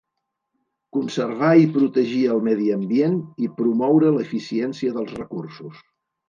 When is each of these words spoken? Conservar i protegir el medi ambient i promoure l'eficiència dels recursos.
Conservar 0.95 1.49
i 1.63 1.67
protegir 1.75 2.21
el 2.37 2.41
medi 2.47 2.71
ambient 2.77 3.19
i 3.45 3.51
promoure 3.61 4.11
l'eficiència 4.17 4.97
dels 4.97 5.15
recursos. 5.21 5.85